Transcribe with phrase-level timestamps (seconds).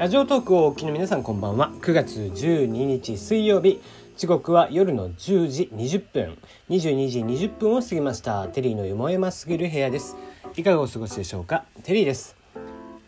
[0.00, 1.72] ラジオトークをお聞きの皆さんこんばんは。
[1.82, 3.82] 9月12日水曜日。
[4.16, 6.38] 時刻は夜の10時20分。
[6.70, 8.48] 22時20分を過ぎました。
[8.48, 10.16] テリーのよもやますぎる部屋です。
[10.56, 11.66] いかがお過ごしでしょうか？
[11.82, 12.34] テリーです。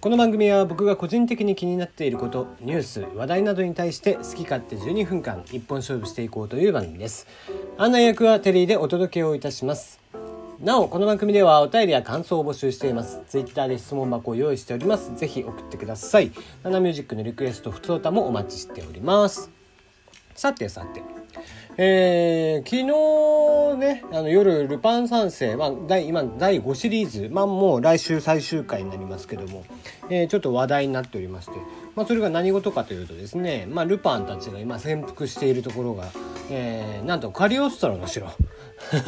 [0.02, 7.26] この番組は僕が個人的に気になっていることニュース話題などに対して好き勝手12分間一本勝負していこうという番組です。
[7.78, 10.01] 案内役はテリーでお届けをいたします。
[10.62, 13.20] なお、この番組ではお便りや感想を募集しています。
[13.26, 15.12] ツイッターで質問箱を用意しております。
[15.16, 16.30] ぜひ送ってください。
[16.62, 19.50] ナナミュージックのリクエスト、ふつおたもお待ちしております。
[20.36, 21.02] さてさて。
[21.76, 22.76] えー、昨
[23.74, 29.64] 日ね、あの夜、ルパン三世、まあ、第、今、第5シリーズ、まあ、もう来週最終回になりますけども、
[30.10, 31.54] えー、ちょっと話題になっておりまして、
[31.94, 36.10] まあ、それが何事かというとですね、まあ、ルパンたちが今潜伏しているところが、
[36.50, 38.28] えー、なんとカリオストロの城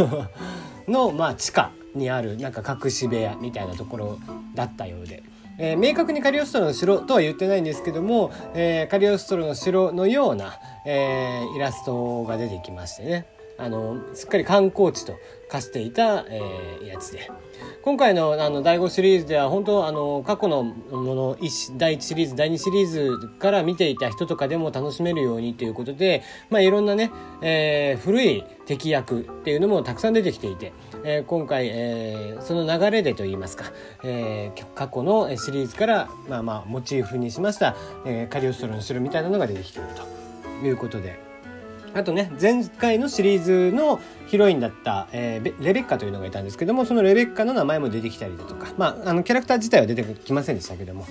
[0.89, 4.19] の、まあ、地下にあるなんか隠し部屋みたいなところ
[4.55, 5.23] だったようで。
[5.57, 17.31] えー、明確にカリオストロの城とは言ってないんですけども、えー、カリオストロの城のような、えー、イラストが出てきましてねあのすっかり観光地と化していた、えー、やつで
[17.83, 21.37] 今回のあの第5シリーズでは本当あの過去のもの
[21.77, 30.73] 第1シリーズ第2シリーズから見ていた人とかでも楽しめるようにということで、まあ、いろんなね、えー、古い敵役っていうのもたくさん出てきていて、
[31.05, 33.67] えー、今回、えー、その流れでといいますか、
[34.03, 39.89] えー、過去のシリーズから、まあまあ、モチーフにしました、えー、カリオストロの城みたいなのが出てきている
[40.61, 41.34] ということで。
[41.95, 48.73] あとね前回のシリーズのヒロインだった、えー、レベッカというのがいたんですけどもそのレベッカの名前も出てきたりだとか。
[48.77, 51.07] まああのキャラクター自体は出てきませんでしたけども。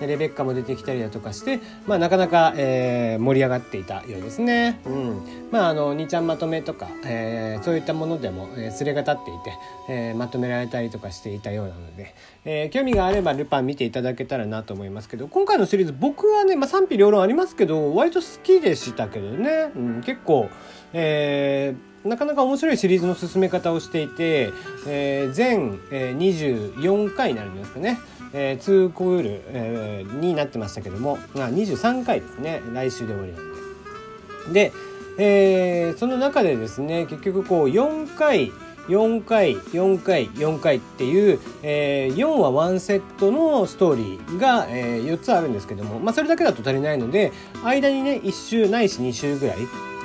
[0.00, 4.80] レベッカも出てきたりだとかして、まあ、なかなか、えー、盛り上がっていたようですね。
[4.84, 20.48] うん、まああの2ちゃんまとめとか、えー、そういったものでも、えー、すれが立っていて、えー、まとめられたりとかしていたようなので、えー、興味があればルパン見ていただけたらなと思いますけど今回のシリーズ僕はね、まあ、賛否両論ありますけど割と好きでしたけどね、うん、結構、
[20.92, 24.50] えー、なかなか面白いシリーズの進め方をしていて、
[24.86, 27.98] えー、全、えー、24回になるんですかね。
[28.38, 34.70] えー、2クール、えー、になってましたけども、まあ、23回ですね来週で終わりなんで。
[34.70, 34.72] で、
[35.18, 38.52] えー、その中でですね結局こう4回
[38.88, 47.32] 4回4回4回っていう、えー、4話1セットのストーリーが、えー、4つあるんですけども、まあ、それだけだと足りないので
[47.64, 49.56] 間にね1週ないし2週ぐらい、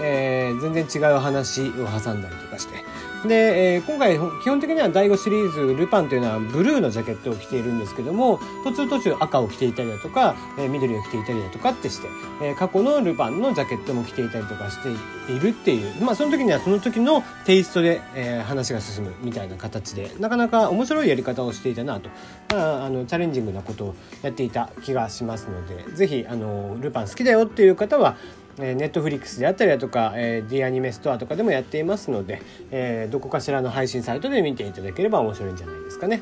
[0.02, 3.11] えー、全然違う話を挟んだりとかして。
[3.28, 12.08] で、えー、今回基本的には第5シリーズルパンというのはブルーのジャケットを着ているんですけども途中途中赤を着ていたりだとか、えー、緑を着ていたりだとかってして、
[12.42, 14.90] えー、過去のルパンのジャケットも着ていたりとかして
[15.32, 22.10] いるっていうまあその時にはその時のテイストで、えー、話が進むみたいな形でなかなか面白いやり方をしていたなと、
[22.50, 28.18] まあ、あのチャレンジングなことをやっていた気がしますので是非あのルパン好きだよっていう方は
[28.62, 32.42] えネットフリックスであったりだとか、えー、D アニメストアとかでもやっていますので、
[32.72, 36.22] えー、どこかしらの配信サイトで見ていただければ面白いんじゃないですかね。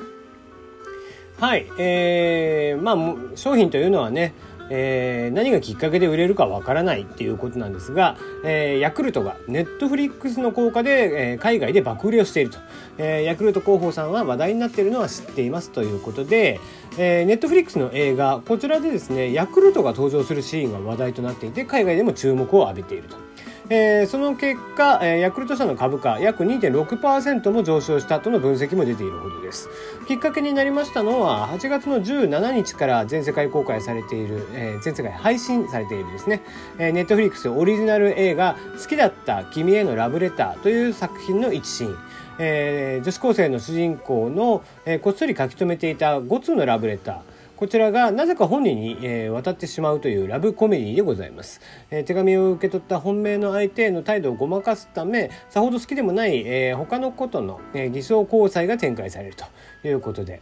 [1.40, 4.34] はい、えー、まあ商品というのはね
[4.70, 12.60] えー、何がきっかけで売れるかわからないっていうことなんですが、えー、ヤクルトがネットフリックスの効果で、えー、海外で爆売れをしていると、
[12.98, 16.60] えー、ヤクルト広報さんは話題になっているのは知っていますということで、
[16.98, 23.29] えー、ネットフリックスの映画こちらでですねヤクルトが登場するシーンが話題となっていて海外でも注目を浴びていると。
[23.72, 29.70] えー、その結果、えー、ヤクルト社の株価約2.6%も上昇したとの分析も出ているほどです。
[30.08, 36.42] きっかけになりましたのは、8月の17日から全世界公開されている、えー、全世界配信されているですね、
[36.80, 41.98] えー、ネットフリックスオリジナル映画、好きだった君へのラブレターという作品の一シーン。
[42.42, 47.18] えー、女子高生の主人公の、えー、こっそり書き留めていた5通のラブレター。
[47.60, 51.60] こちらがなぜか本人に、えー、渡ってしまうというラブコメディでございます、
[51.92, 59.46] えー、手紙を受け取った本命の相手への態度をごまかすためさほど好きでもない、えー、他のことの、えー、偽装交際が展開されると
[59.86, 60.42] いうことで。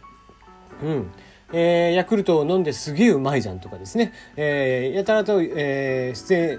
[0.80, 1.10] うん。
[1.52, 6.58] えー、ヤクルトを飲んですげえうまいじゃんとかですね、えー、やたらと、えー、出演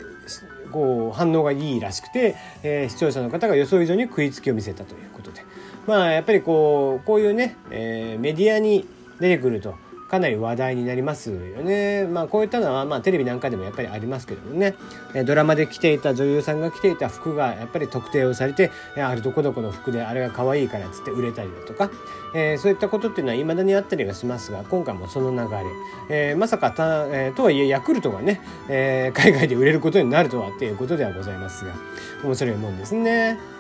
[0.74, 5.42] こう反応がいいらしくて、えー、視聴者の方が予想以上に食いつきを見せたということで。
[5.88, 8.86] まあやっぱりこうこういうね、えー、メディアに
[9.22, 9.76] 出てくると
[10.10, 12.08] かなり話題になりますよね。
[12.08, 14.76] まあこういったのはまあテレビなんかでもやっぱりありますけどもね
[15.26, 21.92] ドラマで着ていた女優さんが着ていた服がやっぱり特定をされてあるどこどこの服であれが可愛いからっつって売れたりだとか、
[22.34, 25.64] えー、そういったことっていうのは未だにあったりはしますが今回もその流れ、
[26.10, 31.74] えー、まさかた、えー、とはいえヤクルトがね、え、海外で売れることになるとはっていうことではございますが
[32.24, 33.59] 面白いもんですね。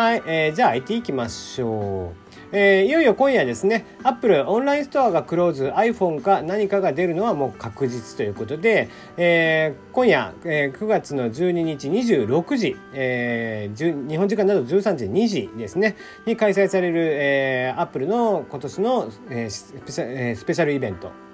[0.00, 2.56] はい、えー、じゃあ IT いきましょう。
[2.56, 8.88] えー、いよいよ今夜ですね、アップルオンラインストアがクローズ、iPhone か何かが出るのはもう確実ということで、
[9.18, 21.29] えー、今夜、えー、9月の12日26時、えー、日本時間だと13日2時ですね、に開催される、えー、アップルの今年の、えー、スペシャルイベント。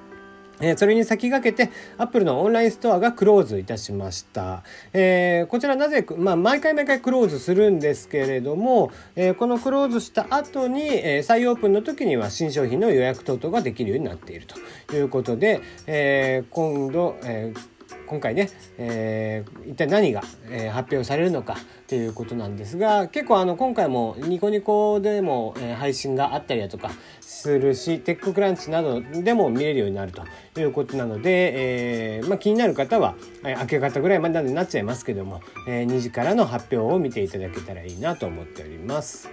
[0.61, 4.63] え、それに先駆けて、アップルのオンラインストアがクローズいたしました。
[4.93, 17.76] えー、こちらなぜ、まあ、毎回毎回クローズするんですけれども、えー、このクローズした後に、えー、再オープンの時には新商品の予約等々ができるようになっているということで、え、今度、えー
[18.07, 21.57] 今回ね、えー、一体何が、えー、発表されるのか
[21.89, 39.31] ということなんですが結構あの今回もニコニコでも、えー、配信があったりだとかするしテッククランチなどでも見れるようになるということなので、えーまあ、気になる方は、えー、明け方ぐらいまでになっちゃいますけども、えー、2時からの発表を見ていただけたらいいなと思っております。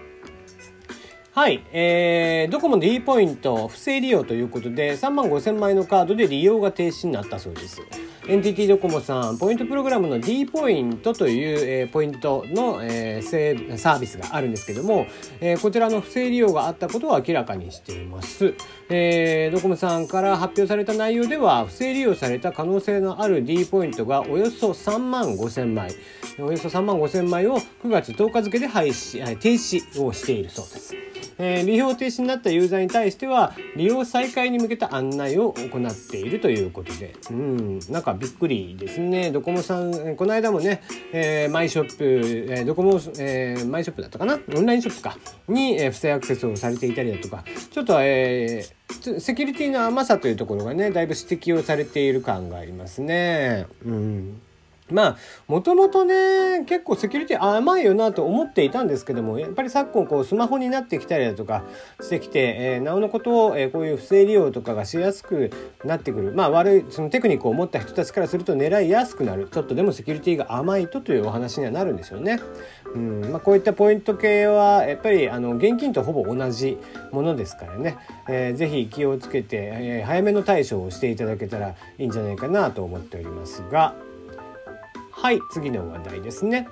[1.35, 7.81] はい、えー、ドコモの D ポイント不正利用ということで3万5000枚のカードで利用が停止になったそうです。
[8.25, 15.07] NTT ドコモさん、ポイントプログラムの D ポイントという、えー、ポイントの、えー、サービスがあるんですけども、
[15.41, 18.53] えー、こちらの不正利用があったことを明らかにしています。
[18.87, 25.91] えー、ドコモさんから発表された内容では、不正利用された可能性のある D ポイントがおよそ3万5千枚、
[26.39, 30.95] およそ3万5千枚を9月10日付で廃止、停止をしているそうです。
[31.37, 39.31] えー、利用停止になったユーザーに対しては利用再開に向けた案内を行っているということでうんなんかびっくりですね。
[39.31, 40.81] ドコモさんこの間もね、
[41.11, 42.03] えー、マイショップ、
[42.51, 44.39] えー、ドコモ、えー、マイショップだったかな？
[44.55, 45.17] オンラインショップか。
[45.47, 47.43] に、えー、不正アクセスをされていたりだとか。
[47.71, 48.73] ちょっとえー
[49.19, 53.65] セキュリティの甘さというところがねだいぶ指摘をされている感がありますね。
[53.85, 54.41] うん。
[54.91, 61.63] まあ、もともとね、結構セキュリティ甘いよなと思っていたんですけども、やっぱり昨今こうスマホになってきたりだとか
[62.01, 65.51] してきて、えー、なおのことを、えー、こういう不正利用とかがしやすく
[65.85, 66.33] なってくる。
[66.33, 69.47] まあ悪い、そのテクニックを持った人たちからすると狙いやすくなる。
[69.49, 72.39] ちょっとでもセキュリティが甘いとというお話にはなるんですよね。
[72.93, 76.77] うん、まあこういったポイント系は、やっぱりあの現金とほぼ同じ
[77.11, 77.97] ものですからね、
[78.27, 83.95] えー、ぜひ気をつけて、えー、早めの対処をしていただけたらいいんじゃないかなと思っておりますが、
[85.23, 86.67] はい次の話題ですね。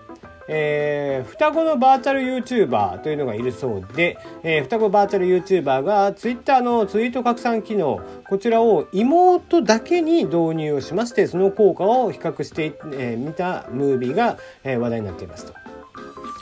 [0.50, 15.54] えー、双子のバーチャル YouTuber というのがいるそうで、えー、双子バーチャル YouTuber が Twitter のツイート拡散機能こちらを妹だけに導入をしましてその効果を比較してみ、えー、たムービーが、え、話題になっていますと。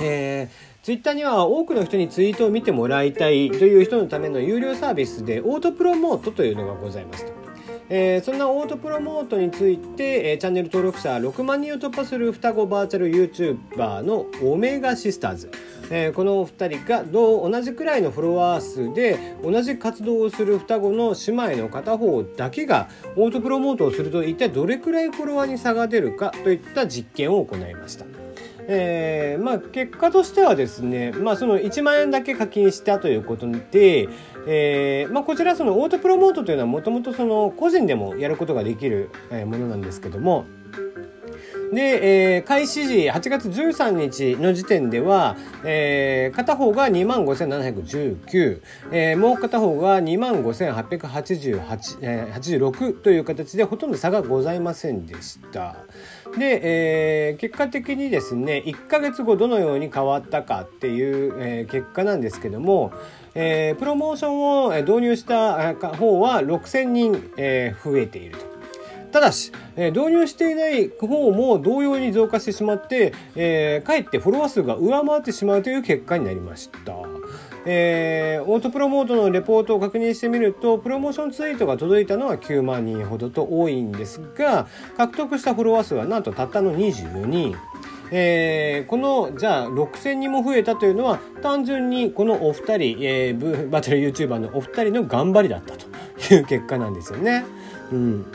[0.01, 7.38] えーツイッターには多くの人にツイートを見てもらいたいという人のための有料サービスでオートプロモートというのがございますと。
[7.89, 15.51] えー、そんなオートプロモートについて、えー、チャンネル登録者6万人を突破する双子バーチャル YouTuber のオメガシスターズ、
[15.89, 28.18] えー、この2人が同同じくらいのフォロワー数で同じ活動をする双子の姉妹の片方だけがオートプロモートをすると一体どれくらいフォロワーに差が出るかといった実験を行いました。
[28.71, 34.07] えー、まあ結果としてはですね、まあその1万円だけ課金したということで、
[34.45, 37.11] えー、まあこちらそのオートプロモートというのはもともと
[37.51, 40.45] 個人でもやることができるものなんですけども、
[41.71, 48.61] で、えー、開始時8月13日の時点では、えー、片方が2万5719、
[48.91, 55.75] えー、もう片方が25,888、えー、86という形でほとんど差がございませんでした。
[56.37, 62.91] で、えー、結果的にですね1ヶ月後どのように変わったかっていう、えー、結果なんですけども、
[63.35, 68.58] えー、プロモーションを導入した方は6,000人、えー、増えていると。
[69.11, 76.93] ただし、え、導入していない方も同様に増加してしまって、えー、かえってフォロワー数が上回ってしまうという結果になりました。
[77.65, 87.55] えー、オートプロモートのレポートを確認してみるとプロモーションツイートが届いたのは9万人ほどと多いんですが獲得したフォロワー数はなんとたったの24人。
[88.11, 95.85] えー、このじゃあ6000人も増えたというのは単純にこのお二人、えー、バーチャル YouTuber のお二人の頑張りだったと
[96.33, 97.45] いう結果なんですよね。
[97.91, 98.25] うん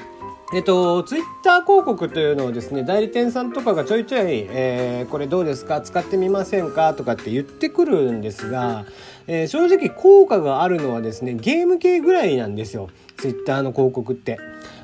[0.53, 8.85] えっと、ツイッター広告というのをですね、代理店さんとかがちょいちょい、えー、これどうですか使ってみませんかとかって言ってくるんですが、
[9.27, 12.91] えー、正直効果があるのはですね、ゲーム系ぐらいなんですよ。
[13.17, 14.39] ツイッターの広告って。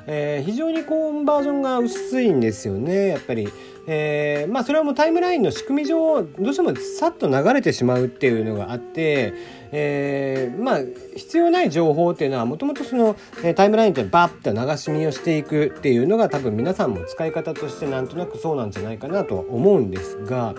[0.07, 3.47] えー、非常にコンバージョンが薄いんですよね、やっぱり。
[3.87, 9.33] えー、まあそれはもうタイムラインの仕組み上どうしてもさっと流れてしまうっていうのがあって、
[9.71, 10.79] えー、まあ
[11.15, 13.15] 必要ない情報っていうのはもともとその
[13.55, 20.55] タイムラインってバッて流し見をしていくっていうのが多分皆さんも使い方としてなんとなくそうなんじゃないかなとは思うんですが。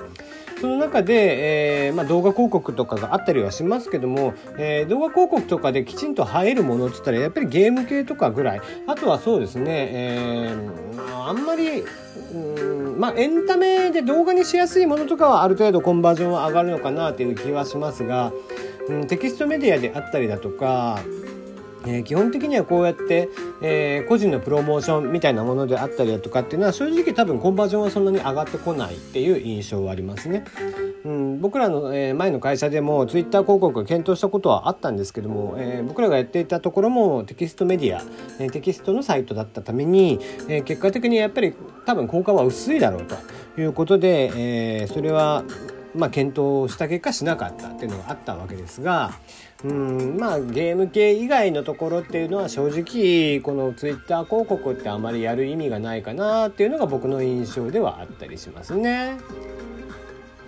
[0.63, 8.61] その中で、えーまあ、動画広告とかがあったりはしますけども、えー、動画広告とかできちんと映えるものって言ったらやっぱりゲーム系とかぐらい。
[8.87, 11.83] あとはそうですね、えー、あんまり
[12.33, 18.33] うんまあエンタメで動画にしやすいものとかはある程度コンバージョンは上がるのかなという気はしますが、
[18.89, 21.01] うん、テキストメディアであったりだとか
[21.87, 23.29] えー、基本的にはこうやって、
[23.61, 30.45] えー、個人のプロモーションみたいなものであったりだとかっていうのは正直多分コンバージョンはそんなに上がってこないっていう印象はありますね。
[31.05, 38.03] うん、僕らの、えー、前の会社でもツイッター広告を検討したことはあったんですけども、えー、僕らがやっていたところもテキストメディア、
[38.39, 41.55] えー、テキストのサイトだったために、えー、結果的にやっぱり
[41.87, 44.31] 多分効果は薄いだろうということで、
[44.83, 45.45] えー、それは
[45.95, 49.13] まあ、検討した結果しなかったっていうのがあったわけですが
[49.65, 59.19] うんまあゲーム系以外のところっていうのは正直このツイッター広告ってあまりやる意味がないかなっていうのが僕の印象ではあったりしますね。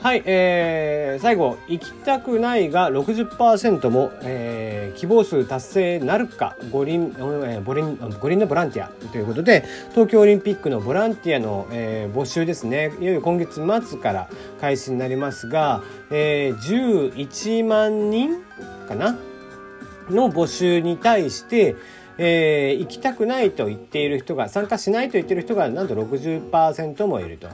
[0.05, 12.93] はい、えー、最後、行きたくないが60%も、えー、希望数達成なるか五輪、えー、五輪五輪のボランティアということで東京オリンピックのボランティアの、えー、募集ですね。
[13.01, 14.29] いよいよ今月末から
[14.61, 18.43] 開始になりますが、えー、11万人
[18.87, 19.17] かな？
[20.11, 21.77] の募集に対して、
[22.19, 27.49] えー、行きたくないと言っている人が参加しないと言っている人がなんと60%もいると、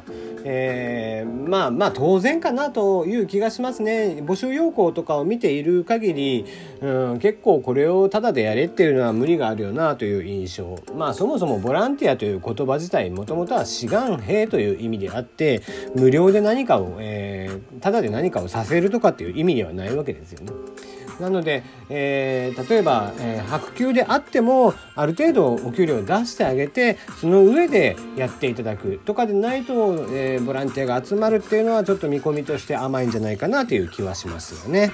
[0.45, 4.23] えー、まあまあ当然かなという気がしますね。
[4.23, 6.45] 募集要項とかを見ている限り、
[6.81, 10.79] うん、結構これをタダでやれっていうのは無理があるよなという印象。
[10.95, 15.63] まあそもそもボランティアという言葉自体もともとは志願兵という意味であって
[15.95, 20.53] 無料で何かを、えー、タダで何かをさせるとかっていう意味ではないわけですよね。
[21.21, 34.93] なので、えー、例えば、えー、白球であってもある程度お給料を出してあげてその上でやっていただくとかでないと、えー、ボランティアが集まるっていうのはちょっと見込みとして甘いんじゃないかなという気はしますよね。